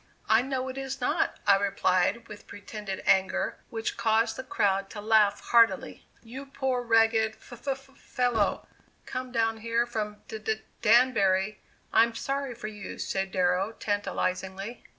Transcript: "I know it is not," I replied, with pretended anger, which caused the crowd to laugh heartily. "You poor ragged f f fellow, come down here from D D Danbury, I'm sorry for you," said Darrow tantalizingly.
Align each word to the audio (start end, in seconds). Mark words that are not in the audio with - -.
"I 0.27 0.41
know 0.41 0.67
it 0.67 0.79
is 0.79 0.99
not," 0.99 1.37
I 1.45 1.57
replied, 1.57 2.27
with 2.27 2.47
pretended 2.47 3.03
anger, 3.05 3.59
which 3.69 3.97
caused 3.97 4.35
the 4.35 4.43
crowd 4.43 4.89
to 4.89 4.99
laugh 4.99 5.41
heartily. 5.51 6.07
"You 6.23 6.47
poor 6.47 6.81
ragged 6.81 7.35
f 7.35 7.53
f 7.67 7.75
fellow, 7.99 8.67
come 9.05 9.31
down 9.31 9.57
here 9.57 9.85
from 9.85 10.23
D 10.27 10.39
D 10.39 10.63
Danbury, 10.81 11.59
I'm 11.93 12.15
sorry 12.15 12.55
for 12.55 12.65
you," 12.67 12.97
said 12.97 13.31
Darrow 13.31 13.73
tantalizingly. 13.73 14.83